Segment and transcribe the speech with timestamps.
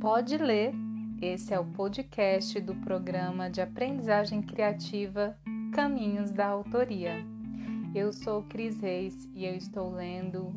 [0.00, 0.72] Pode Ler.
[1.20, 5.36] Esse é o podcast do programa de aprendizagem criativa
[5.74, 7.22] Caminhos da Autoria.
[7.94, 10.54] Eu sou Cris Reis e eu estou lendo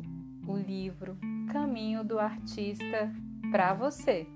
[0.48, 1.18] o livro
[1.52, 3.12] Caminho do Artista
[3.50, 4.26] para você.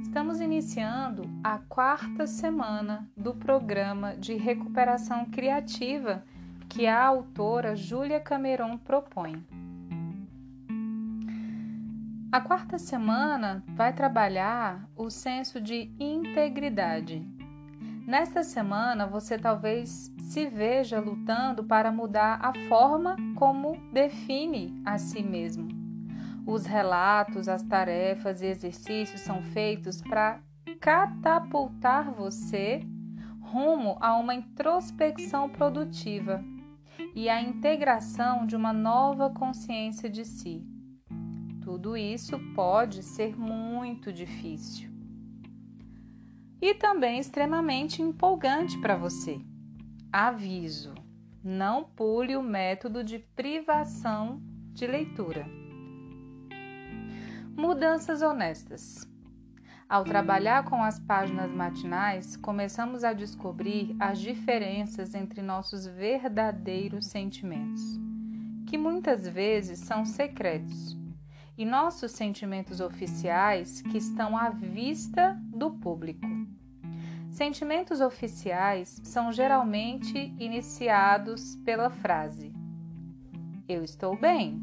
[0.00, 6.24] Estamos iniciando a quarta semana do programa de recuperação criativa
[6.66, 9.44] que a autora Júlia Cameron propõe.
[12.32, 17.22] A quarta semana vai trabalhar o senso de integridade.
[18.06, 25.22] Nesta semana, você talvez se veja lutando para mudar a forma como define a si
[25.22, 25.68] mesmo.
[26.46, 30.40] Os relatos, as tarefas e exercícios são feitos para
[30.80, 32.80] catapultar você
[33.42, 36.42] rumo a uma introspecção produtiva
[37.14, 40.71] e a integração de uma nova consciência de si.
[41.62, 44.90] Tudo isso pode ser muito difícil
[46.60, 49.40] e também extremamente empolgante para você.
[50.12, 50.94] Aviso:
[51.42, 54.40] não pule o método de privação
[54.72, 55.46] de leitura.
[57.56, 59.08] Mudanças honestas.
[59.88, 67.82] Ao trabalhar com as páginas matinais, começamos a descobrir as diferenças entre nossos verdadeiros sentimentos,
[68.66, 71.01] que muitas vezes são secretos
[71.56, 76.26] e nossos sentimentos oficiais que estão à vista do público.
[77.30, 82.52] Sentimentos oficiais são geralmente iniciados pela frase:
[83.68, 84.62] Eu estou bem.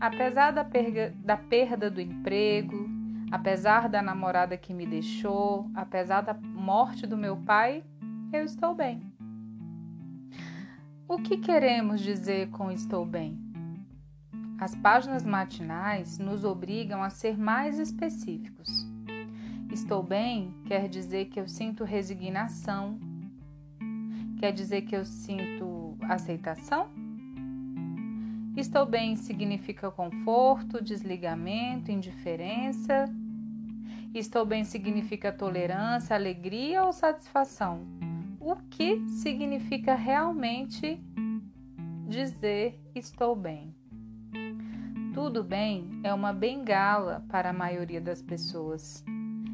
[0.00, 2.88] Apesar da, perga, da perda do emprego,
[3.30, 7.82] apesar da namorada que me deixou, apesar da morte do meu pai,
[8.32, 9.02] eu estou bem.
[11.08, 13.53] O que queremos dizer com estou bem?
[14.58, 18.86] As páginas matinais nos obrigam a ser mais específicos.
[19.70, 22.98] Estou bem quer dizer que eu sinto resignação,
[24.38, 26.88] quer dizer que eu sinto aceitação?
[28.56, 33.06] Estou bem significa conforto, desligamento, indiferença.
[34.14, 37.84] Estou bem significa tolerância, alegria ou satisfação?
[38.38, 41.00] O que significa realmente
[42.06, 43.74] dizer estou bem?
[45.14, 49.04] Tudo bem é uma bengala para a maioria das pessoas.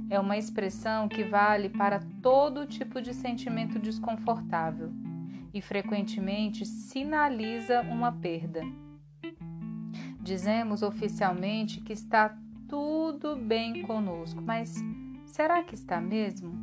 [0.09, 4.91] É uma expressão que vale para todo tipo de sentimento desconfortável
[5.53, 8.63] e frequentemente sinaliza uma perda.
[10.23, 12.35] Dizemos oficialmente que está
[12.67, 14.77] tudo bem conosco, mas
[15.27, 16.55] será que está mesmo?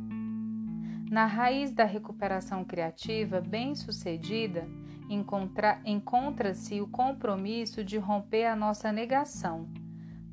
[1.08, 4.68] Na raiz da recuperação criativa bem-sucedida
[5.08, 9.68] encontra-se o compromisso de romper a nossa negação.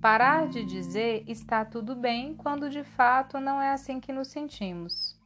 [0.02, 5.19] Parar de dizer está tudo bem quando de fato não é assim que nos sentimos.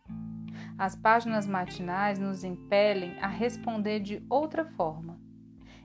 [0.77, 5.19] As páginas matinais nos impelem a responder de outra forma.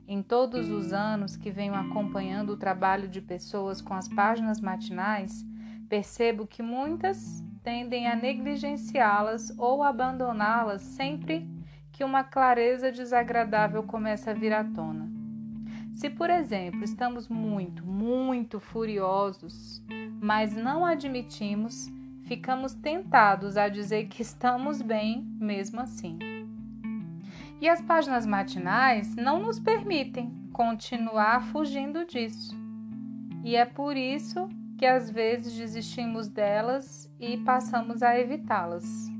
[0.07, 5.45] Em todos os anos que venho acompanhando o trabalho de pessoas com as páginas matinais,
[5.89, 11.49] percebo que muitas tendem a negligenciá-las ou abandoná-las sempre
[11.95, 15.09] que uma clareza desagradável começa a vir à tona.
[15.93, 19.81] Se, por exemplo, estamos muito, muito furiosos,
[20.21, 21.89] mas não admitimos,
[22.25, 26.19] ficamos tentados a dizer que estamos bem mesmo assim.
[27.61, 32.59] E as páginas matinais não nos permitem continuar fugindo disso.
[33.45, 39.14] E é por isso que às vezes desistimos delas e passamos a evitá-las.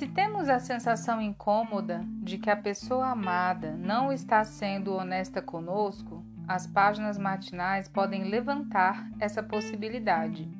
[0.00, 6.24] Se temos a sensação incômoda de que a pessoa amada não está sendo honesta conosco,
[6.48, 10.50] as páginas matinais podem levantar essa possibilidade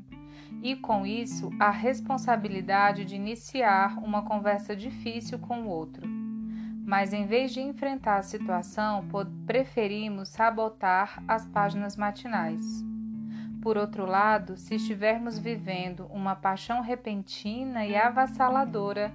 [0.62, 6.06] e, com isso, a responsabilidade de iniciar uma conversa difícil com o outro.
[6.84, 9.08] Mas, em vez de enfrentar a situação,
[9.46, 12.84] preferimos sabotar as páginas matinais.
[13.62, 19.10] Por outro lado, se estivermos vivendo uma paixão repentina e avassaladora,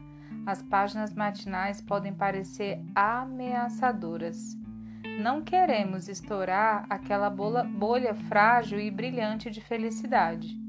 [0.45, 4.57] as páginas matinais podem parecer ameaçadoras.
[5.19, 10.59] Não queremos estourar aquela bolha frágil e brilhante de felicidade.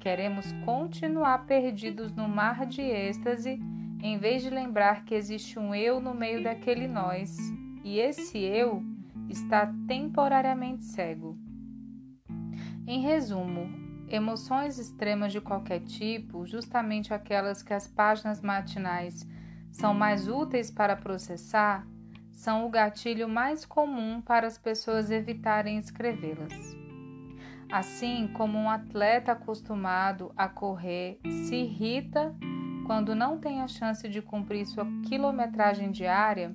[0.00, 3.60] Queremos continuar perdidos no mar de êxtase,
[4.02, 7.36] em vez de lembrar que existe um eu no meio daquele nós,
[7.82, 8.82] e esse eu
[9.28, 11.38] está temporariamente cego.
[12.86, 13.83] Em resumo,
[14.14, 19.26] emoções extremas de qualquer tipo, justamente aquelas que as páginas matinais
[19.70, 21.86] são mais úteis para processar,
[22.30, 26.52] são o gatilho mais comum para as pessoas evitarem escrevê-las.
[27.70, 32.34] Assim como um atleta acostumado a correr se irrita
[32.86, 36.54] quando não tem a chance de cumprir sua quilometragem diária,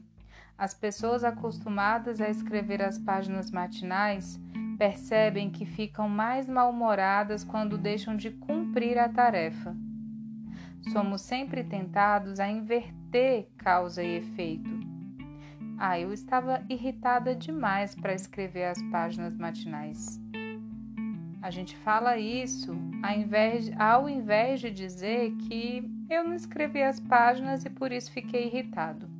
[0.57, 4.39] as pessoas acostumadas a escrever as páginas matinais
[4.79, 9.75] percebem que ficam mais mal-humoradas quando deixam de cumprir a tarefa.
[10.93, 14.69] Somos sempre tentados a inverter causa e efeito.
[15.77, 20.17] Ah, eu estava irritada demais para escrever as páginas matinais.
[21.41, 22.71] A gente fala isso
[23.03, 28.11] ao invés, ao invés de dizer que eu não escrevi as páginas e por isso
[28.11, 29.18] fiquei irritado.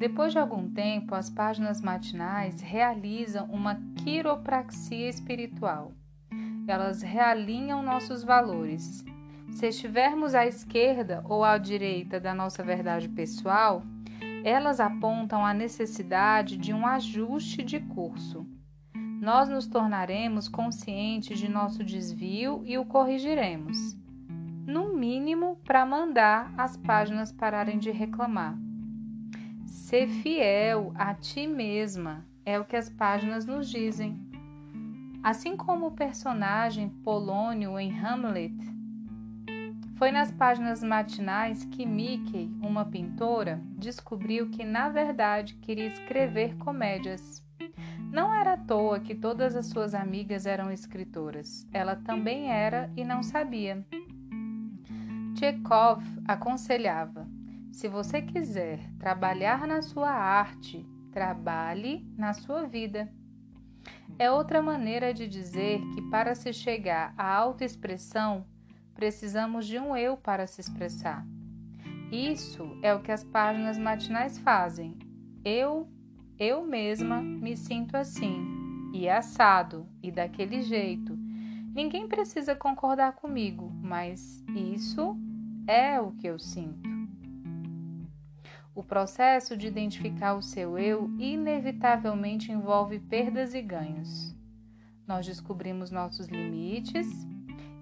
[0.00, 5.92] Depois de algum tempo, as páginas matinais realizam uma quiropraxia espiritual.
[6.66, 9.04] Elas realinham nossos valores.
[9.50, 13.82] Se estivermos à esquerda ou à direita da nossa verdade pessoal,
[14.42, 18.46] elas apontam a necessidade de um ajuste de curso.
[19.20, 23.76] Nós nos tornaremos conscientes de nosso desvio e o corrigiremos,
[24.66, 28.69] no mínimo para mandar as páginas pararem de reclamar.
[29.90, 34.16] Ser fiel a ti mesma é o que as páginas nos dizem.
[35.20, 38.54] Assim como o personagem Polônio em Hamlet,
[39.96, 47.44] foi nas páginas matinais que Mickey, uma pintora, descobriu que na verdade queria escrever comédias.
[48.12, 51.66] Não era à toa que todas as suas amigas eram escritoras.
[51.72, 53.84] Ela também era e não sabia.
[55.36, 57.26] Chekhov aconselhava:
[57.72, 63.12] se você quiser trabalhar na sua arte, trabalhe na sua vida.
[64.18, 68.44] É outra maneira de dizer que para se chegar à autoexpressão,
[68.94, 71.26] precisamos de um eu para se expressar.
[72.12, 74.98] Isso é o que as páginas matinais fazem.
[75.44, 75.88] Eu,
[76.38, 78.44] eu mesma me sinto assim,
[78.92, 81.16] e assado, e daquele jeito.
[81.72, 85.16] Ninguém precisa concordar comigo, mas isso
[85.66, 86.89] é o que eu sinto.
[88.72, 94.34] O processo de identificar o seu eu inevitavelmente envolve perdas e ganhos.
[95.06, 97.08] Nós descobrimos nossos limites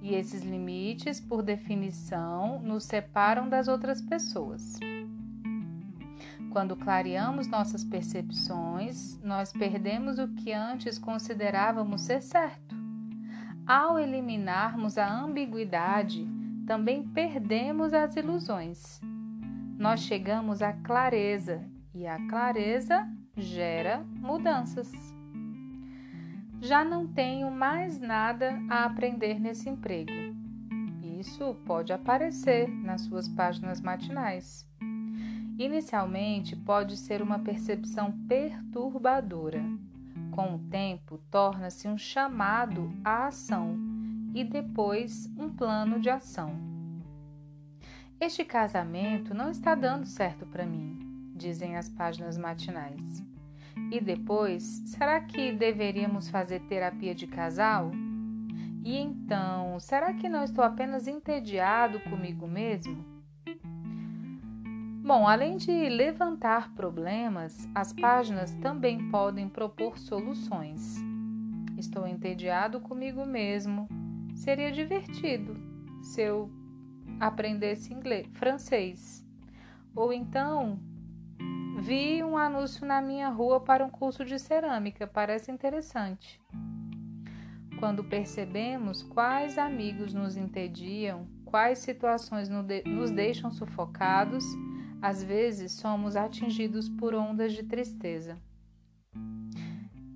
[0.00, 4.78] e esses limites, por definição, nos separam das outras pessoas.
[6.50, 12.74] Quando clareamos nossas percepções, nós perdemos o que antes considerávamos ser certo.
[13.66, 16.26] Ao eliminarmos a ambiguidade,
[16.66, 18.98] também perdemos as ilusões
[19.78, 21.64] nós chegamos à clareza
[21.94, 24.90] e a clareza gera mudanças.
[26.60, 30.10] Já não tenho mais nada a aprender nesse emprego.
[31.20, 34.68] Isso pode aparecer nas suas páginas matinais.
[35.56, 39.62] Inicialmente, pode ser uma percepção perturbadora.
[40.32, 43.76] Com o tempo, torna-se um chamado à ação
[44.34, 46.77] e depois um plano de ação.
[48.20, 50.98] Este casamento não está dando certo para mim,
[51.36, 53.22] dizem as páginas matinais.
[53.92, 57.92] E depois, será que deveríamos fazer terapia de casal?
[58.84, 63.04] E então, será que não estou apenas entediado comigo mesmo?
[65.04, 70.96] Bom, além de levantar problemas, as páginas também podem propor soluções.
[71.78, 73.88] Estou entediado comigo mesmo.
[74.34, 75.56] Seria divertido
[76.02, 76.57] se eu
[77.20, 79.24] aprendesse inglês, francês.
[79.94, 80.78] Ou então
[81.80, 86.40] vi um anúncio na minha rua para um curso de cerâmica, parece interessante.
[87.78, 94.44] Quando percebemos quais amigos nos entediam, quais situações nos deixam sufocados,
[95.00, 98.36] às vezes somos atingidos por ondas de tristeza.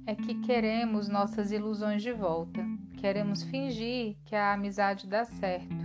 [0.04, 2.60] É que queremos nossas ilusões de volta,
[2.96, 5.81] queremos fingir que a amizade dá certo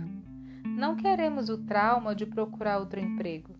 [0.78, 3.52] não queremos o trauma de procurar outro emprego.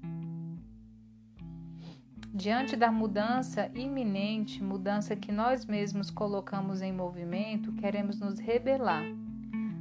[2.33, 9.03] Diante da mudança iminente, mudança que nós mesmos colocamos em movimento, queremos nos rebelar,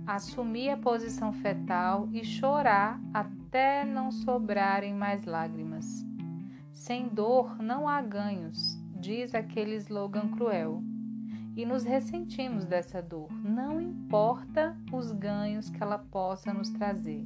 [0.07, 6.03] assumir a posição fetal e chorar até não sobrarem mais lágrimas.
[6.71, 10.81] Sem dor não há ganhos, diz aquele slogan cruel.
[11.57, 17.25] E nos ressentimos dessa dor, não importa os ganhos que ela possa nos trazer.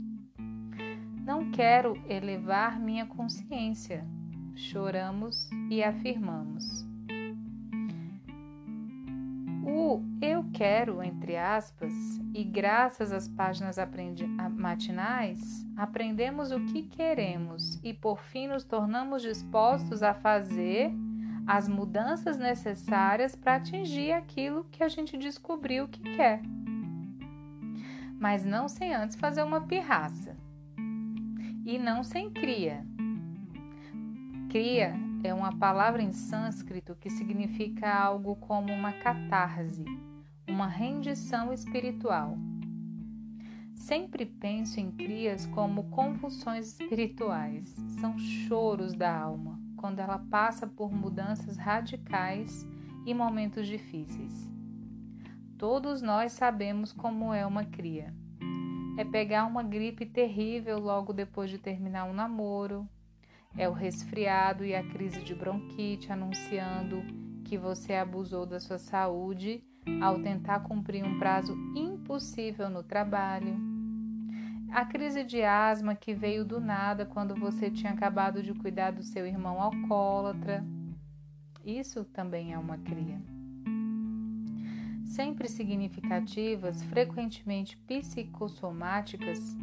[1.26, 4.08] Não quero elevar minha consciência,
[4.56, 6.88] choramos e afirmamos.
[9.66, 11.92] O eu quero, entre aspas,
[12.34, 13.76] e graças às páginas
[14.56, 20.94] matinais, aprendemos o que queremos e por fim nos tornamos dispostos a fazer
[21.46, 26.42] as mudanças necessárias para atingir aquilo que a gente descobriu que quer.
[28.20, 30.36] Mas não sem antes fazer uma pirraça.
[31.66, 32.86] E não sem cria.
[34.50, 34.94] Cria
[35.24, 39.86] é uma palavra em sânscrito que significa algo como uma catarse,
[40.48, 42.38] uma rendição espiritual.
[43.76, 47.70] Sempre penso em crias como convulsões espirituais,
[48.00, 52.66] são choros da alma quando ela passa por mudanças radicais
[53.06, 54.48] e momentos difíceis.
[55.58, 58.14] Todos nós sabemos como é uma cria.
[58.98, 62.88] É pegar uma gripe terrível logo depois de terminar um namoro,
[63.58, 67.04] é o resfriado e a crise de bronquite anunciando
[67.44, 69.64] que você abusou da sua saúde
[70.02, 73.71] ao tentar cumprir um prazo impossível no trabalho
[74.72, 79.04] a crise de asma que veio do nada quando você tinha acabado de cuidar do
[79.04, 80.64] seu irmão alcoólatra.
[81.66, 83.22] Isso também é uma cria.
[85.04, 89.58] Sempre significativas, frequentemente psicossomáticas,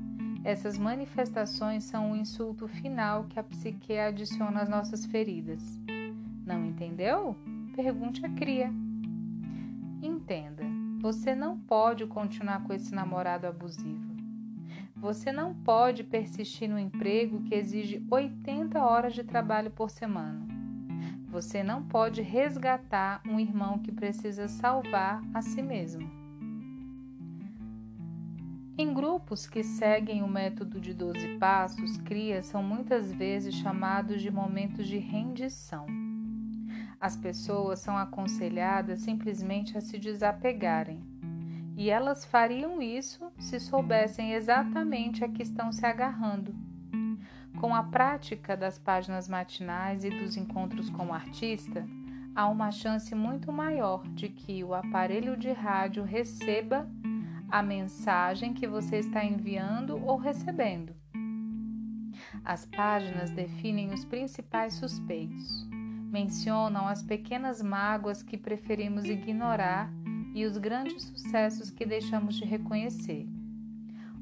[0.45, 5.81] essas manifestações são o insulto final que a psique adiciona às nossas feridas.
[6.45, 7.35] Não entendeu?
[7.75, 8.71] Pergunte a cria.
[10.03, 10.65] Entenda,
[11.01, 14.18] você não pode continuar com esse namorado abusivo.
[15.01, 20.45] Você não pode persistir no emprego que exige 80 horas de trabalho por semana.
[21.29, 26.11] Você não pode resgatar um irmão que precisa salvar a si mesmo.
[28.77, 34.33] Em grupos que seguem o método de 12 passos, crias são muitas vezes chamados de
[34.33, 35.87] momentos de rendição.
[37.01, 41.08] As pessoas são aconselhadas simplesmente a se desapegarem
[41.79, 46.53] e elas fariam isso se soubessem exatamente a que estão se agarrando.
[47.61, 51.87] Com a prática das páginas matinais e dos encontros com o artista,
[52.35, 56.91] há uma chance muito maior de que o aparelho de rádio receba
[57.49, 60.93] a mensagem que você está enviando ou recebendo.
[62.45, 65.65] As páginas definem os principais suspeitos,
[66.11, 69.93] mencionam as pequenas mágoas que preferimos ignorar
[70.35, 73.27] e os grandes sucessos que deixamos de reconhecer.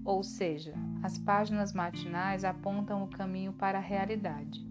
[0.04, 4.64] Ou seja, as páginas matinais apontam o caminho para a realidade.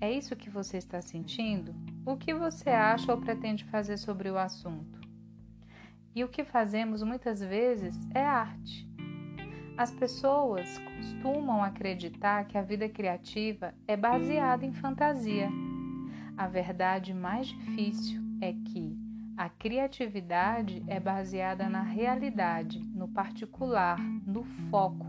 [0.00, 1.74] É isso que você está sentindo?
[2.06, 4.98] O que você acha ou pretende fazer sobre o assunto?
[6.14, 8.88] E o que fazemos muitas vezes é arte.
[9.76, 15.48] As pessoas costumam acreditar que a vida criativa é baseada em fantasia.
[16.36, 18.97] A verdade mais difícil é que
[19.38, 25.06] a criatividade é baseada na realidade, no particular, no foco,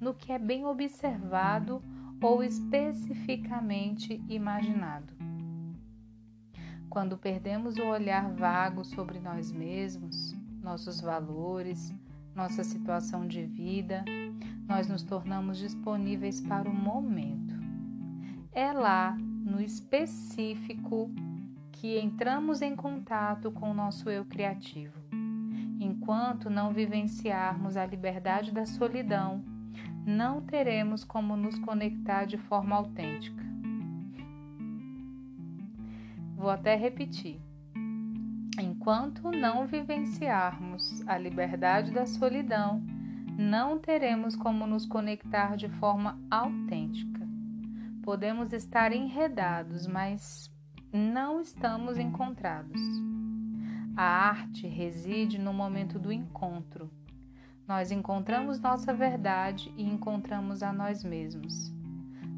[0.00, 1.82] no que é bem observado
[2.18, 5.12] ou especificamente imaginado.
[6.88, 11.94] Quando perdemos o olhar vago sobre nós mesmos, nossos valores,
[12.34, 14.02] nossa situação de vida,
[14.66, 17.54] nós nos tornamos disponíveis para o momento.
[18.50, 21.10] É lá, no específico,
[21.78, 24.98] que entramos em contato com o nosso eu criativo.
[25.80, 29.44] Enquanto não vivenciarmos a liberdade da solidão,
[30.04, 33.44] não teremos como nos conectar de forma autêntica.
[36.36, 37.40] Vou até repetir.
[38.60, 42.82] Enquanto não vivenciarmos a liberdade da solidão,
[43.38, 47.24] não teremos como nos conectar de forma autêntica.
[48.02, 50.50] Podemos estar enredados, mas
[50.92, 52.80] não estamos encontrados.
[53.96, 56.90] A arte reside no momento do encontro.
[57.66, 61.70] Nós encontramos nossa verdade e encontramos a nós mesmos.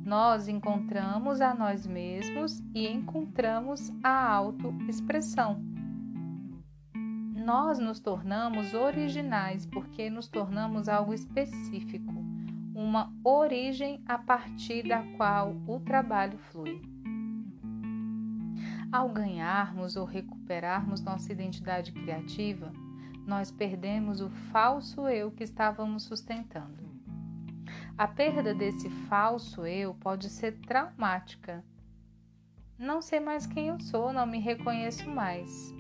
[0.05, 5.63] Nós encontramos a nós mesmos e encontramos a autoexpressão.
[7.35, 12.13] Nós nos tornamos originais porque nos tornamos algo específico,
[12.75, 16.90] uma origem a partir da qual o trabalho flui.
[18.93, 22.73] Ao ganharmos ou recuperarmos nossa identidade criativa,
[23.25, 26.91] nós perdemos o falso eu que estávamos sustentando.
[27.97, 31.65] A perda desse falso eu pode ser traumática.
[32.77, 35.73] Não sei mais quem eu sou, não me reconheço mais.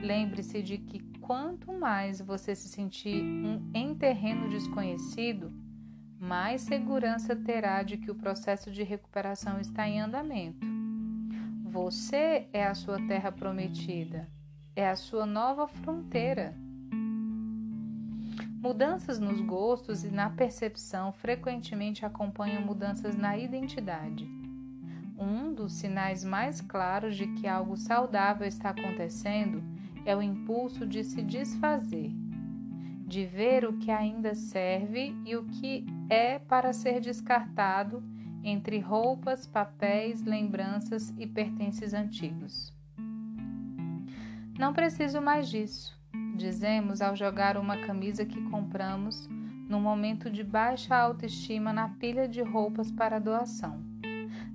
[0.00, 5.52] Lembre-se de que quanto mais você se sentir um, em terreno desconhecido,
[6.16, 10.69] mais segurança terá de que o processo de recuperação está em andamento.
[11.70, 14.28] Você é a sua terra prometida,
[14.74, 16.52] é a sua nova fronteira.
[18.60, 24.28] Mudanças nos gostos e na percepção frequentemente acompanham mudanças na identidade.
[25.16, 29.62] Um dos sinais mais claros de que algo saudável está acontecendo
[30.04, 32.10] é o impulso de se desfazer,
[33.06, 38.02] de ver o que ainda serve e o que é para ser descartado
[38.42, 42.72] entre roupas, papéis, lembranças e pertences antigos.
[44.58, 45.98] Não preciso mais disso,
[46.36, 49.28] dizemos ao jogar uma camisa que compramos
[49.68, 53.80] num momento de baixa autoestima na pilha de roupas para doação.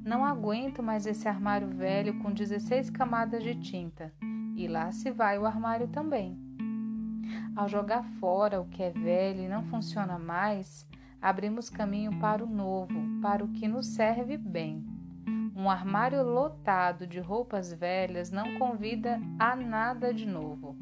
[0.03, 4.13] Não aguento mais esse armário velho com 16 camadas de tinta,
[4.55, 6.37] e lá se vai o armário também.
[7.55, 10.87] Ao jogar fora o que é velho e não funciona mais,
[11.21, 14.85] abrimos caminho para o novo, para o que nos serve bem.
[15.55, 20.77] Um armário lotado de roupas velhas não convida a nada de novo.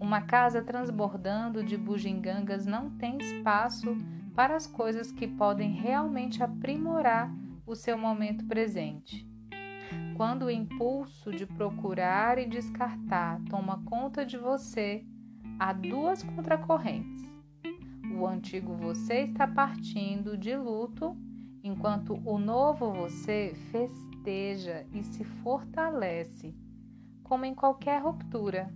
[0.00, 3.96] Uma casa transbordando de bugigangas não tem espaço
[4.34, 7.30] para as coisas que podem realmente aprimorar
[7.66, 9.28] o seu momento presente.
[10.16, 15.04] Quando o impulso de procurar e descartar toma conta de você,
[15.58, 17.29] há duas contracorrentes.
[18.20, 21.16] O antigo você está partindo de luto
[21.64, 26.54] enquanto o novo você festeja e se fortalece.
[27.24, 28.70] Como em qualquer ruptura,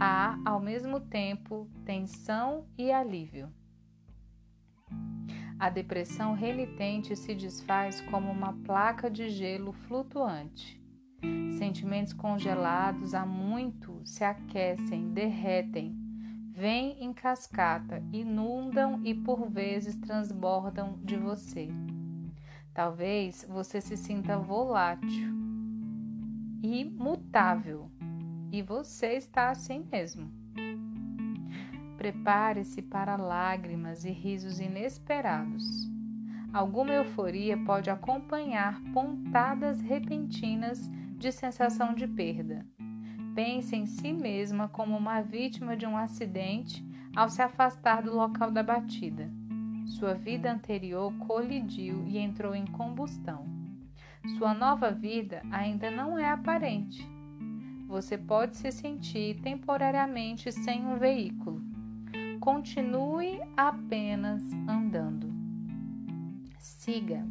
[0.00, 3.52] há ao mesmo tempo tensão e alívio.
[5.58, 10.82] A depressão renitente se desfaz como uma placa de gelo flutuante.
[11.58, 16.01] Sentimentos congelados há muito se aquecem, derretem,
[16.54, 21.68] vêm em cascata, inundam e por vezes transbordam de você.
[22.74, 25.32] Talvez você se sinta volátil,
[26.62, 27.90] imutável,
[28.52, 30.30] e você está assim mesmo.
[31.96, 35.90] Prepare-se para lágrimas e risos inesperados.
[36.52, 42.66] Alguma euforia pode acompanhar pontadas repentinas de sensação de perda.
[43.34, 46.84] Pense em si mesma como uma vítima de um acidente
[47.16, 49.30] ao se afastar do local da batida.
[49.86, 53.46] Sua vida anterior colidiu e entrou em combustão.
[54.38, 57.08] Sua nova vida ainda não é aparente.
[57.88, 61.60] Você pode se sentir temporariamente sem um veículo.
[62.40, 65.32] Continue apenas andando.
[66.58, 67.26] Siga.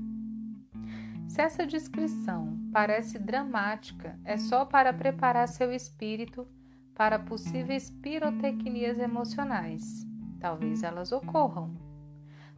[1.28, 6.48] Se essa descrição parece dramática, é só para preparar seu espírito
[6.96, 10.06] para possíveis pirotecnias emocionais.
[10.40, 11.74] Talvez elas ocorram.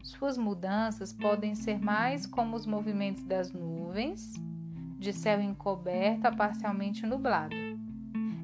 [0.02, 4.34] Suas mudanças podem ser mais como os movimentos das nuvens,
[5.00, 7.56] de céu encoberto a parcialmente nublado.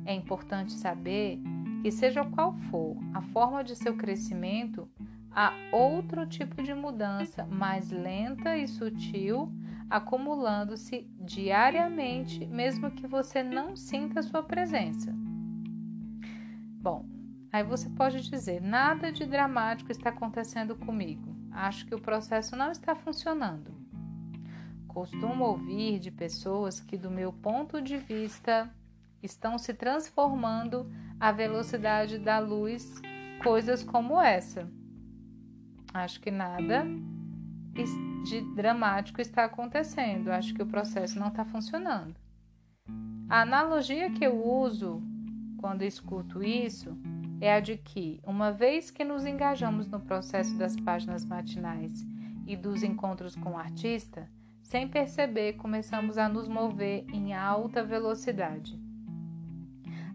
[0.06, 1.40] É importante saber
[1.82, 4.90] que, seja qual for a forma de seu crescimento,
[5.32, 9.52] há outro tipo de mudança mais lenta e sutil
[9.90, 15.14] acumulando-se diariamente, mesmo que você não sinta sua presença.
[16.82, 17.06] Bom,
[17.52, 21.36] aí você pode dizer: nada de dramático está acontecendo comigo.
[21.52, 23.74] Acho que o processo não está funcionando.
[24.88, 28.70] Costumo ouvir de pessoas que, do meu ponto de vista,
[29.22, 33.02] estão se transformando à velocidade da luz,
[33.44, 34.70] coisas como essa.
[35.94, 36.86] Acho que nada
[38.24, 40.30] de dramático está acontecendo.
[40.30, 42.16] Acho que o processo não está funcionando.
[43.30, 45.02] A analogia que eu uso
[45.58, 46.98] quando escuto isso
[47.42, 52.06] é a de que, uma vez que nos engajamos no processo das páginas matinais
[52.46, 54.30] e dos encontros com o artista,
[54.62, 58.80] sem perceber, começamos a nos mover em alta velocidade.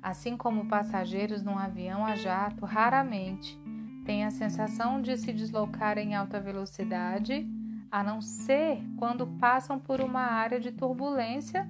[0.03, 3.59] Assim como passageiros num avião a jato raramente
[4.05, 7.49] têm a sensação de se deslocar em alta velocidade,
[7.95, 11.65] a não ser quando passam por uma área de turbulência,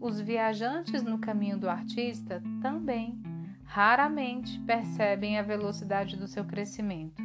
[0.00, 3.20] os viajantes no caminho do artista também
[3.64, 7.22] raramente percebem a velocidade do seu crescimento.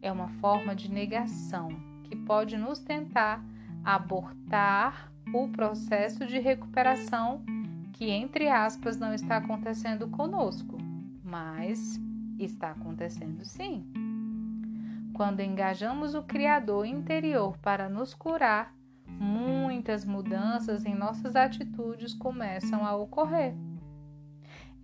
[0.00, 1.68] É uma forma de negação
[2.04, 3.44] que pode nos tentar
[3.84, 7.44] abortar o processo de recuperação
[7.92, 10.78] que, entre aspas, não está acontecendo conosco,
[11.22, 12.00] mas
[12.38, 14.13] está acontecendo sim.
[15.14, 18.74] Quando engajamos o Criador interior para nos curar,
[19.06, 23.54] muitas mudanças em nossas atitudes começam a ocorrer.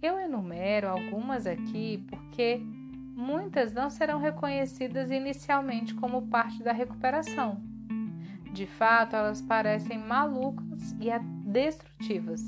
[0.00, 7.60] Eu enumero algumas aqui porque muitas não serão reconhecidas inicialmente como parte da recuperação.
[8.52, 11.10] De fato, elas parecem malucas e
[11.44, 12.40] destrutivas.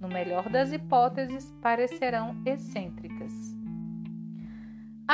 [0.00, 3.11] No melhor das hipóteses, parecerão excêntricas.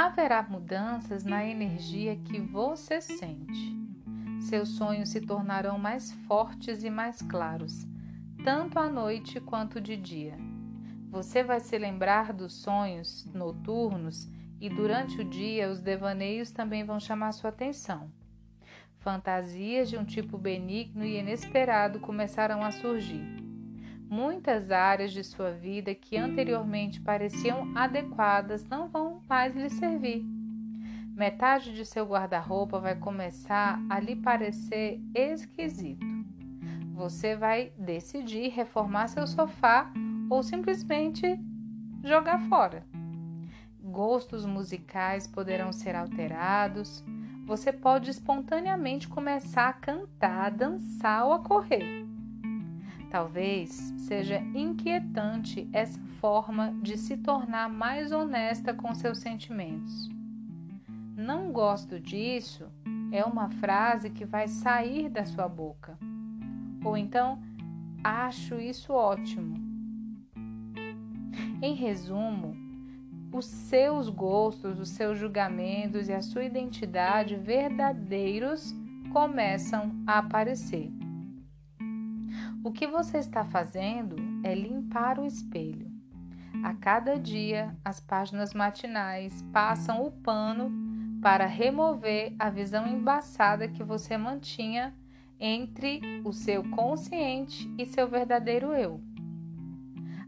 [0.00, 3.76] Haverá mudanças na energia que você sente.
[4.42, 7.84] seus sonhos se tornarão mais fortes e mais claros,
[8.44, 10.38] tanto à noite quanto de dia.
[11.10, 14.28] Você vai se lembrar dos sonhos noturnos
[14.60, 18.08] e durante o dia os devaneios também vão chamar sua atenção.
[18.98, 23.47] Fantasias de um tipo benigno e inesperado começarão a surgir.
[24.10, 30.24] Muitas áreas de sua vida que anteriormente pareciam adequadas não vão mais lhe servir.
[31.14, 36.06] Metade de seu guarda-roupa vai começar a lhe parecer esquisito.
[36.94, 39.92] Você vai decidir reformar seu sofá
[40.30, 41.38] ou simplesmente
[42.02, 42.86] jogar fora.
[43.78, 47.04] Gostos musicais poderão ser alterados.
[47.44, 52.07] Você pode espontaneamente começar a cantar, dançar ou a correr.
[53.10, 60.10] Talvez seja inquietante essa forma de se tornar mais honesta com seus sentimentos.
[61.16, 62.70] Não gosto disso
[63.10, 65.98] é uma frase que vai sair da sua boca.
[66.84, 67.42] Ou então,
[68.04, 69.56] acho isso ótimo.
[71.62, 72.54] Em resumo,
[73.32, 78.74] os seus gostos, os seus julgamentos e a sua identidade verdadeiros
[79.12, 80.97] começam a aparecer.
[82.64, 85.90] O que você está fazendo é limpar o espelho.
[86.62, 90.70] A cada dia, as páginas matinais passam o pano
[91.22, 94.94] para remover a visão embaçada que você mantinha
[95.38, 99.00] entre o seu consciente e seu verdadeiro eu.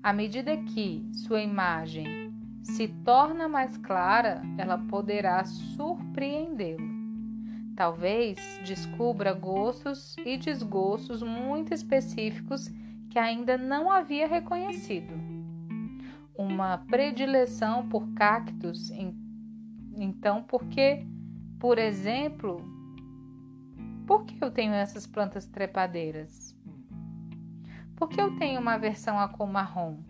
[0.03, 6.99] À medida que sua imagem se torna mais clara, ela poderá surpreendê-lo.
[7.81, 12.69] Talvez descubra gostos e desgostos muito específicos
[13.09, 15.14] que ainda não havia reconhecido.
[16.37, 18.90] Uma predileção por cactos,
[19.97, 21.07] então, porque,
[21.59, 22.62] por exemplo,
[24.07, 26.55] por que eu tenho essas plantas trepadeiras?
[27.97, 30.03] Por que eu tenho uma aversão à cor marrom?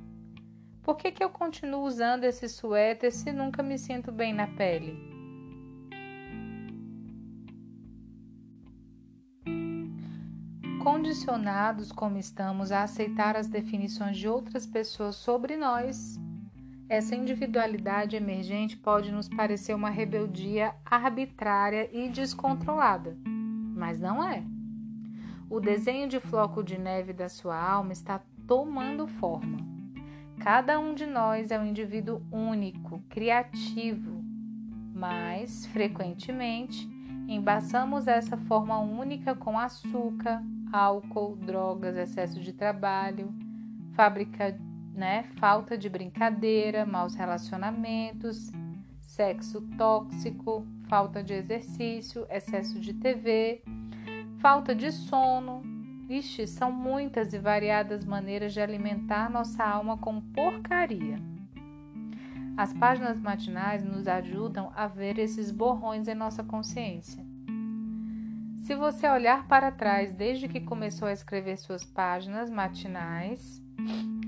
[0.83, 5.10] Por que, que eu continuo usando esse suéter se nunca me sinto bem na pele?
[10.83, 16.19] Condicionados como estamos a aceitar as definições de outras pessoas sobre nós,
[16.89, 24.43] essa individualidade emergente pode nos parecer uma rebeldia arbitrária e descontrolada, mas não é.
[25.51, 29.59] O desenho de floco de neve da sua alma está tomando forma.
[30.41, 34.25] Cada um de nós é um indivíduo único, criativo,
[34.95, 36.89] mas, frequentemente,
[37.29, 43.33] embaçamos essa forma única com açúcar, álcool, drogas, excesso de trabalho,
[43.95, 44.59] fábrica,
[44.95, 48.51] né, falta de brincadeira, maus relacionamentos,
[49.01, 53.63] sexo tóxico, falta de exercício, excesso de TV,
[54.39, 55.63] falta de sono.
[56.09, 61.19] Ixi, são muitas e variadas maneiras de alimentar nossa alma com porcaria.
[62.57, 67.30] As páginas matinais nos ajudam a ver esses borrões em nossa consciência.
[68.71, 73.61] Se você olhar para trás desde que começou a escrever suas páginas matinais,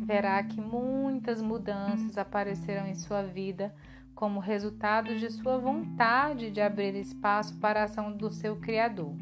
[0.04, 3.72] verá que muitas mudanças apareceram em sua vida
[4.16, 9.14] como resultado de sua vontade de abrir espaço para a ação do seu Criador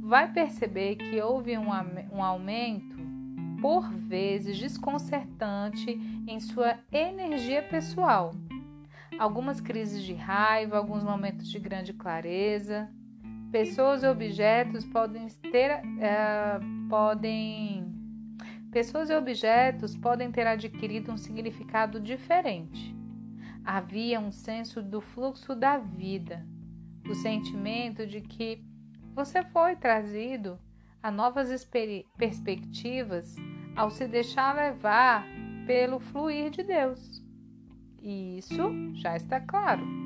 [0.00, 1.66] vai perceber que houve um,
[2.12, 2.96] um aumento,
[3.60, 5.90] por vezes desconcertante,
[6.28, 8.36] em sua energia pessoal.
[9.18, 12.88] Algumas crises de raiva, alguns momentos de grande clareza.
[13.50, 17.94] Pessoas e objetos podem ter, uh, podem
[18.70, 22.94] pessoas e objetos podem ter adquirido um significado diferente.
[23.64, 26.46] Havia um senso do fluxo da vida,
[27.08, 28.62] o sentimento de que
[29.14, 30.58] você foi trazido
[31.02, 31.66] a novas
[32.18, 33.34] perspectivas
[33.74, 35.24] ao se deixar levar
[35.66, 37.24] pelo fluir de Deus.
[38.02, 40.05] E isso já está claro.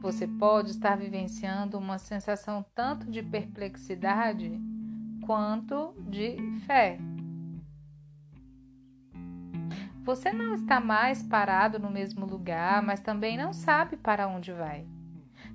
[0.00, 4.60] Você pode estar vivenciando uma sensação tanto de perplexidade
[5.26, 6.98] quanto de fé.
[10.04, 14.86] Você não está mais parado no mesmo lugar, mas também não sabe para onde vai.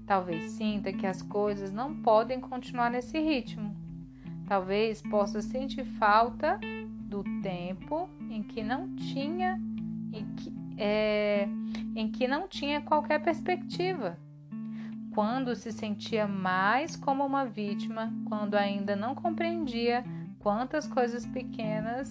[0.05, 3.75] Talvez sinta que as coisas não podem continuar nesse ritmo.
[4.45, 6.59] Talvez possa sentir falta
[7.09, 9.59] do tempo em que não tinha
[10.11, 11.47] em que, é,
[11.95, 14.19] em que não tinha qualquer perspectiva.
[15.13, 20.03] Quando se sentia mais como uma vítima, quando ainda não compreendia
[20.39, 22.09] quantas coisas pequenas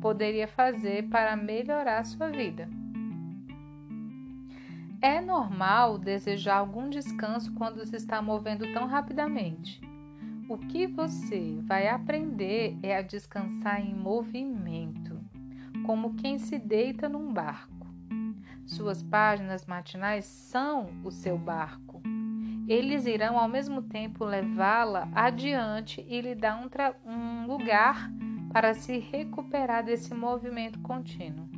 [0.00, 2.68] poderia fazer para melhorar sua vida.
[5.00, 9.80] É normal desejar algum descanso quando se está movendo tão rapidamente.
[10.48, 15.20] O que você vai aprender é a descansar em movimento,
[15.86, 17.77] como quem se deita num barco.
[18.68, 22.02] Suas páginas matinais são o seu barco.
[22.68, 28.10] Eles irão ao mesmo tempo levá-la adiante e lhe dar um, um lugar
[28.52, 31.48] para se recuperar desse movimento contínuo.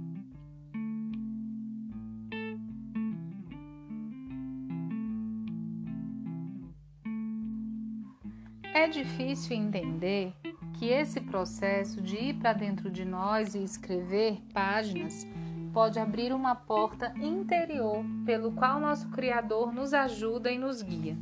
[8.72, 10.32] É difícil entender
[10.78, 15.26] que esse processo de ir para dentro de nós e escrever páginas
[15.72, 21.16] pode abrir uma porta interior pelo qual nosso Criador nos ajuda e nos guia.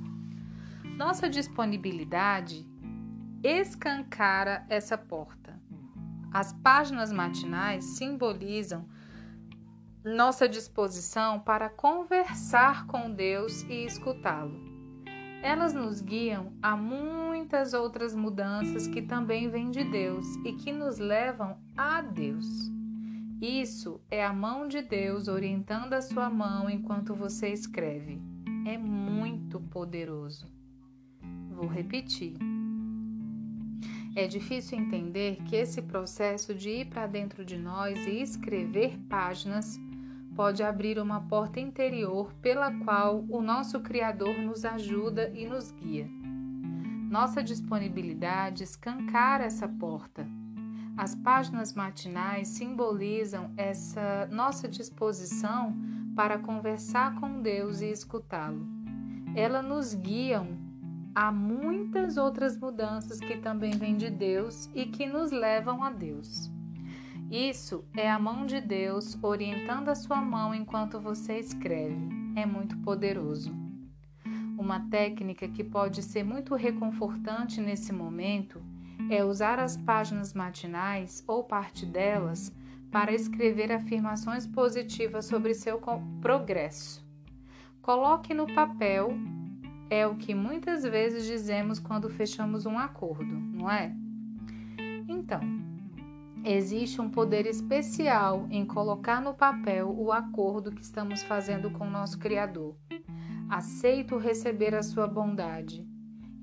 [0.97, 2.67] Nossa disponibilidade
[3.43, 5.59] escancara essa porta.
[6.33, 8.87] As páginas matinais simbolizam
[10.05, 14.67] nossa disposição para conversar com Deus e escutá-lo.
[15.43, 20.99] Elas nos guiam a muitas outras mudanças que também vêm de Deus e que nos
[20.99, 22.78] levam a Deus.
[23.40, 28.20] Isso é a mão de Deus orientando a sua mão enquanto você escreve.
[28.66, 30.46] É muito poderoso.
[31.48, 32.35] Vou repetir.
[34.16, 39.79] É difícil entender que esse processo de ir para dentro de nós e escrever páginas
[40.35, 46.09] pode abrir uma porta interior pela qual o nosso Criador nos ajuda e nos guia.
[47.09, 50.27] Nossa disponibilidade escancara essa porta.
[50.99, 55.73] As páginas matinais simbolizam essa nossa disposição
[56.17, 58.67] para conversar com Deus e escutá-lo.
[59.33, 60.59] Elas nos guiam
[61.15, 66.51] a muitas outras mudanças que também vêm de Deus e que nos levam a Deus.
[67.31, 72.09] Isso é a mão de Deus orientando a sua mão enquanto você escreve.
[72.35, 73.55] É muito poderoso.
[74.59, 78.61] Uma técnica que pode ser muito reconfortante nesse momento
[79.11, 82.53] é usar as páginas matinais ou parte delas
[82.90, 85.81] para escrever afirmações positivas sobre seu
[86.21, 87.07] progresso.
[87.83, 89.11] Coloque no papel
[89.90, 93.94] é o que muitas vezes dizemos quando fechamos um acordo, não é?
[95.09, 95.40] Então,
[96.44, 102.18] Existe um poder especial em colocar no papel o acordo que estamos fazendo com nosso
[102.18, 102.77] Criador.
[103.51, 105.87] Aceito receber a sua bondade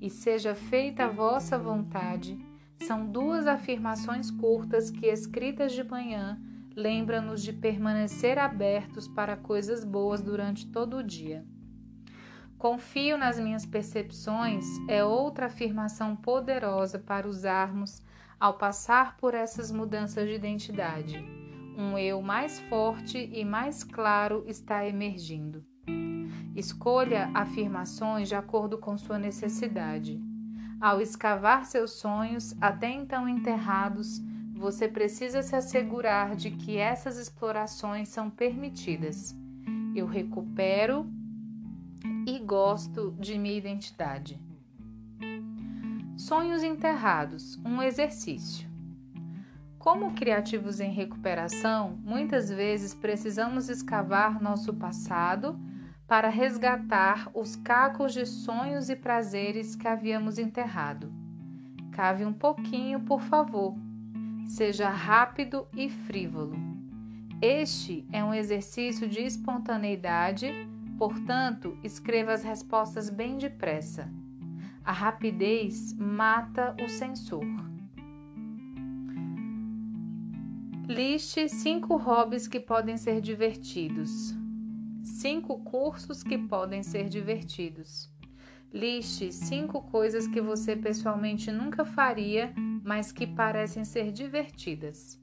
[0.00, 2.38] e seja feita a vossa vontade.
[2.78, 6.40] São duas afirmações curtas que, escritas de manhã,
[6.74, 11.44] lembram-nos de permanecer abertos para coisas boas durante todo o dia.
[12.58, 18.02] Confio nas minhas percepções é outra afirmação poderosa para usarmos
[18.40, 21.18] ao passar por essas mudanças de identidade.
[21.76, 25.64] Um eu mais forte e mais claro está emergindo.
[26.54, 30.18] Escolha afirmações de acordo com sua necessidade.
[30.80, 34.20] Ao escavar seus sonhos, até então enterrados,
[34.54, 39.34] você precisa se assegurar de que essas explorações são permitidas.
[39.94, 41.06] Eu recupero
[42.26, 44.38] e gosto de minha identidade.
[46.16, 48.68] Sonhos enterrados um exercício.
[49.78, 55.58] Como criativos em recuperação, muitas vezes precisamos escavar nosso passado
[56.06, 61.12] para resgatar os cacos de sonhos e prazeres que havíamos enterrado.
[61.90, 63.74] Cave um pouquinho, por favor.
[64.46, 66.56] Seja rápido e frívolo.
[67.42, 70.52] Este é um exercício de espontaneidade,
[70.96, 74.08] portanto, escreva as respostas bem depressa.
[74.84, 77.44] A rapidez mata o sensor.
[80.86, 84.45] Liste cinco hobbies que podem ser divertidos.
[85.06, 88.10] Cinco cursos que podem ser divertidos.
[88.72, 92.52] Liste cinco coisas que você pessoalmente nunca faria,
[92.84, 95.18] mas que parecem ser divertidas.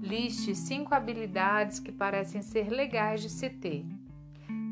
[0.00, 3.84] Liste cinco habilidades que parecem ser legais de se ter.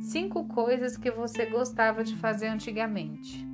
[0.01, 3.44] Cinco coisas que você gostava de fazer antigamente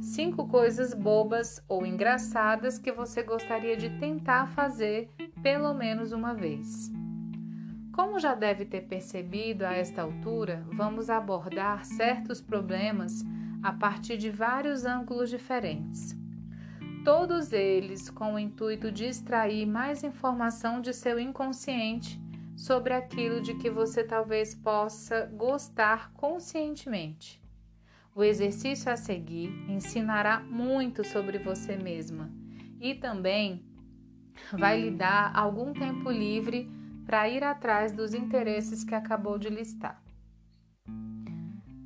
[0.00, 5.10] cinco coisas bobas ou engraçadas que você gostaria de tentar fazer
[5.42, 6.97] pelo menos uma vez.
[7.98, 13.24] Como já deve ter percebido a esta altura, vamos abordar certos problemas
[13.60, 16.16] a partir de vários ângulos diferentes.
[17.04, 22.20] Todos eles com o intuito de extrair mais informação de seu inconsciente
[22.56, 27.42] sobre aquilo de que você talvez possa gostar conscientemente.
[28.14, 32.30] O exercício a seguir ensinará muito sobre você mesma
[32.80, 33.66] e também
[34.52, 36.77] vai lhe dar algum tempo livre
[37.08, 39.98] para ir atrás dos interesses que acabou de listar.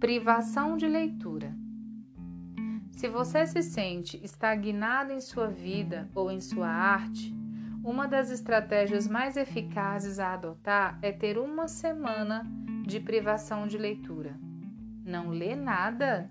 [0.01, 1.55] Privação de leitura.
[2.91, 7.33] Se você se sente estagnado em sua vida ou em sua arte,
[7.85, 12.45] uma das estratégias mais eficazes a adotar é ter uma semana
[12.85, 14.37] de privação de leitura.
[15.05, 16.29] Não lê nada?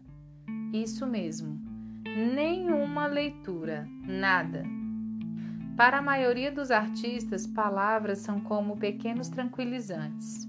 [0.74, 1.58] Isso mesmo,
[2.04, 4.81] nenhuma leitura, nada.
[5.76, 10.48] Para a maioria dos artistas, palavras são como pequenos tranquilizantes.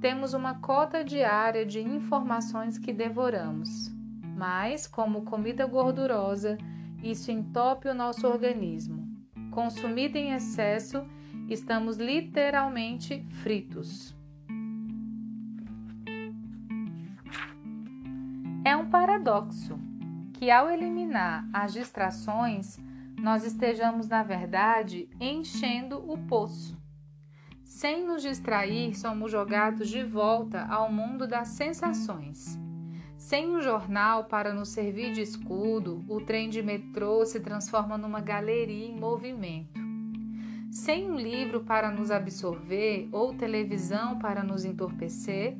[0.00, 3.90] Temos uma cota diária de informações que devoramos,
[4.36, 6.56] mas, como comida gordurosa,
[7.02, 9.06] isso entope o nosso organismo.
[9.50, 11.04] Consumido em excesso,
[11.48, 14.14] estamos literalmente fritos.
[18.64, 19.78] É um paradoxo
[20.34, 22.78] que, ao eliminar as distrações,
[23.18, 26.76] nós estejamos, na verdade, enchendo o poço.
[27.64, 32.58] Sem nos distrair, somos jogados de volta ao mundo das sensações.
[33.16, 38.20] Sem um jornal para nos servir de escudo, o trem de metrô se transforma numa
[38.20, 39.80] galeria em movimento.
[40.70, 45.56] Sem um livro para nos absorver ou televisão para nos entorpecer,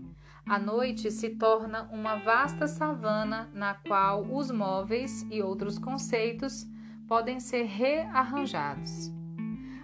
[0.47, 6.67] a noite se torna uma vasta savana na qual os móveis e outros conceitos
[7.07, 9.13] podem ser rearranjados.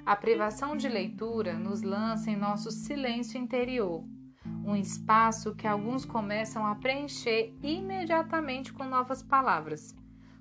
[0.04, 4.04] A privação de leitura nos lança em nosso silêncio interior,
[4.64, 9.94] um espaço que alguns começam a preencher imediatamente com novas palavras.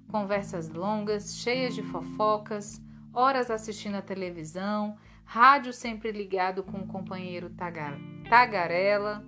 [0.10, 2.82] Conversas longas, cheias de fofocas,
[3.14, 7.98] horas assistindo a televisão, rádio sempre ligado com o companheiro tagar
[8.30, 9.24] tagarela.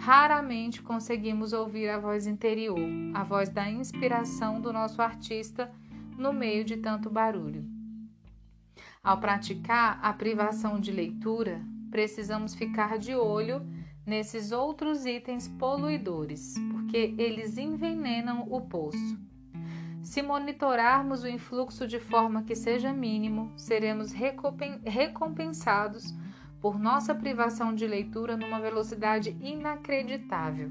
[0.00, 2.78] Raramente conseguimos ouvir a voz interior,
[3.14, 5.72] a voz da inspiração do nosso artista
[6.18, 7.64] no meio de tanto barulho.
[9.02, 13.64] Ao praticar a privação de leitura, precisamos ficar de olho
[14.04, 19.18] nesses outros itens poluidores, porque eles envenenam o poço.
[20.02, 24.12] Se monitorarmos o influxo de forma que seja mínimo, seremos
[24.84, 26.14] recompensados
[26.60, 30.70] por nossa privação de leitura numa velocidade inacreditável.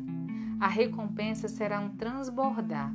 [0.60, 2.92] A recompensa será um transbordar.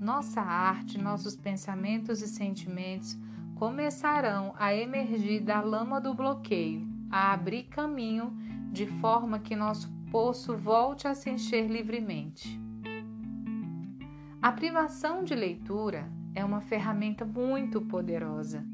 [0.00, 3.18] Nossa arte, nossos pensamentos e sentimentos
[3.54, 8.36] começarão a emergir da lama do bloqueio, a abrir caminho
[8.70, 12.60] de forma que nosso poço volte a se encher livremente.
[14.42, 18.64] A privação de leitura é uma ferramenta muito poderosa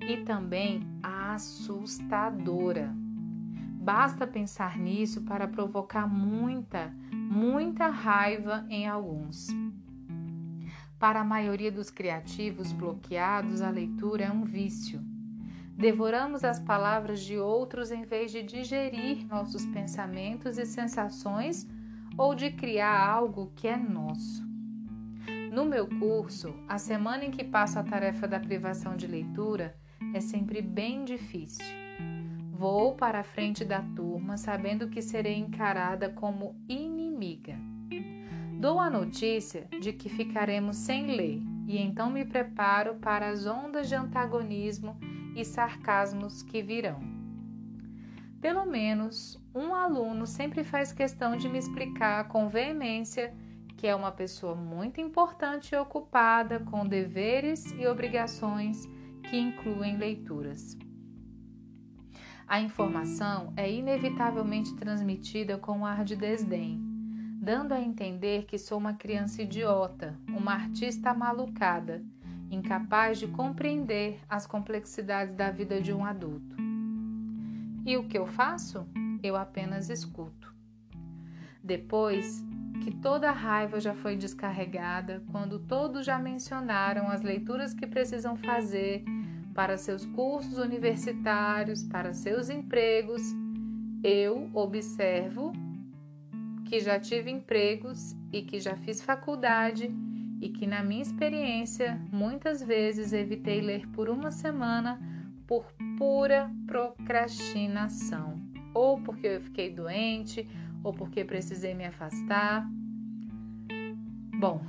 [0.00, 2.92] e também assustadora.
[3.82, 9.48] Basta pensar nisso para provocar muita, muita raiva em alguns.
[11.02, 15.00] Para a maioria dos criativos bloqueados, a leitura é um vício.
[15.76, 21.66] Devoramos as palavras de outros em vez de digerir nossos pensamentos e sensações
[22.16, 24.46] ou de criar algo que é nosso.
[25.50, 29.76] No meu curso, a semana em que passo a tarefa da privação de leitura
[30.14, 31.66] é sempre bem difícil.
[32.52, 37.71] Vou para a frente da turma sabendo que serei encarada como inimiga.
[38.62, 43.88] Dou a notícia de que ficaremos sem ler e então me preparo para as ondas
[43.88, 44.96] de antagonismo
[45.34, 47.00] e sarcasmos que virão.
[48.40, 53.34] Pelo menos um aluno sempre faz questão de me explicar com veemência
[53.76, 58.88] que é uma pessoa muito importante e ocupada com deveres e obrigações
[59.28, 60.78] que incluem leituras.
[62.46, 66.91] A informação é inevitavelmente transmitida com um ar de desdém
[67.42, 72.00] dando a entender que sou uma criança idiota, uma artista malucada,
[72.48, 76.54] incapaz de compreender as complexidades da vida de um adulto.
[77.84, 78.86] E o que eu faço?
[79.24, 80.54] Eu apenas escuto.
[81.60, 82.44] Depois
[82.84, 88.36] que toda a raiva já foi descarregada, quando todos já mencionaram as leituras que precisam
[88.36, 89.02] fazer
[89.52, 93.20] para seus cursos universitários, para seus empregos,
[94.04, 95.52] eu observo
[96.72, 99.94] que já tive empregos e que já fiz faculdade
[100.40, 104.98] e que, na minha experiência, muitas vezes evitei ler por uma semana
[105.46, 105.66] por
[105.98, 108.40] pura procrastinação,
[108.72, 110.48] ou porque eu fiquei doente,
[110.82, 112.66] ou porque precisei me afastar.
[114.40, 114.64] Bom,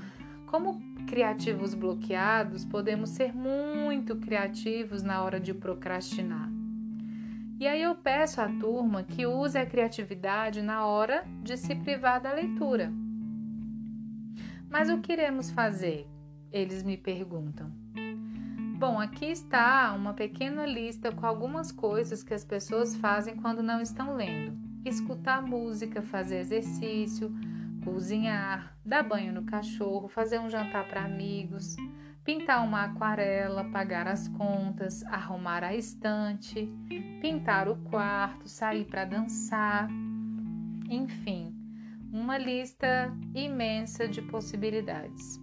[0.48, 6.53] como criativos bloqueados, podemos ser muito criativos na hora de procrastinar.
[7.60, 12.20] E aí eu peço à turma que use a criatividade na hora de se privar
[12.20, 12.92] da leitura.
[14.70, 16.08] Mas o que iremos fazer?
[16.52, 17.72] Eles me perguntam.
[18.78, 23.80] Bom, aqui está uma pequena lista com algumas coisas que as pessoas fazem quando não
[23.80, 27.32] estão lendo: escutar música, fazer exercício,
[27.84, 31.76] cozinhar, dar banho no cachorro, fazer um jantar para amigos,
[32.24, 36.70] pintar uma aquarela, pagar as contas, arrumar a estante,
[37.22, 39.90] pintar o quarto, sair para dançar,
[40.90, 41.54] enfim,
[42.12, 45.42] uma lista imensa de possibilidades.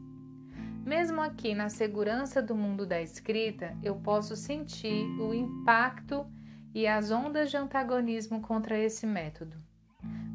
[0.85, 6.27] Mesmo aqui na segurança do mundo da escrita, eu posso sentir o impacto
[6.75, 9.57] e as ondas de antagonismo contra esse método.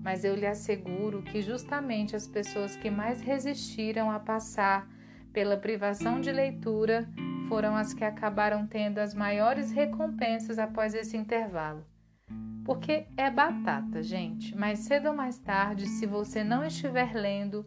[0.03, 4.87] Mas eu lhe asseguro que justamente as pessoas que mais resistiram a passar
[5.35, 7.09] pela privação de leitura
[7.49, 11.85] foram as que acabaram tendo as maiores recompensas após esse intervalo.
[12.63, 14.55] Porque é batata, gente.
[14.55, 17.65] Mais cedo ou mais tarde, se você não estiver lendo,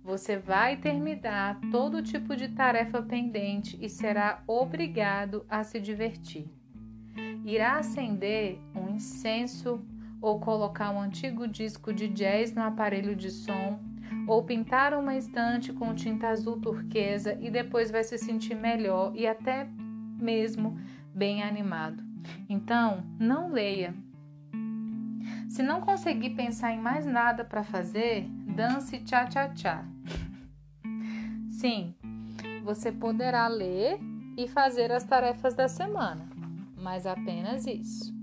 [0.00, 6.48] você vai terminar todo tipo de tarefa pendente e será obrigado a se divertir.
[7.44, 9.84] Irá acender um incenso
[10.22, 13.87] ou colocar um antigo disco de jazz no aparelho de som
[14.28, 19.26] ou pintar uma estante com tinta azul turquesa e depois vai se sentir melhor e
[19.26, 19.66] até
[20.20, 20.78] mesmo
[21.14, 22.02] bem animado.
[22.48, 23.94] Então, não leia.
[25.48, 29.84] Se não conseguir pensar em mais nada para fazer, dance tchá-tchá-tchá.
[31.48, 31.94] Sim,
[32.62, 33.98] você poderá ler
[34.36, 36.28] e fazer as tarefas da semana,
[36.76, 38.17] mas apenas isso.